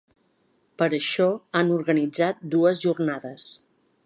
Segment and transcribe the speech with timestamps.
[0.81, 1.27] Per això
[1.61, 3.51] han organitzat dues jornades.